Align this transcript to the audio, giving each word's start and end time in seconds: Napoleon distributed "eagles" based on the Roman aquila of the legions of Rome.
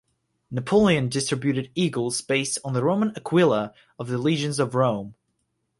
Napoleon 0.49 1.09
distributed 1.09 1.69
"eagles" 1.75 2.21
based 2.23 2.57
on 2.65 2.73
the 2.73 2.83
Roman 2.83 3.13
aquila 3.15 3.71
of 3.99 4.07
the 4.07 4.17
legions 4.17 4.57
of 4.59 4.73
Rome. 4.73 5.13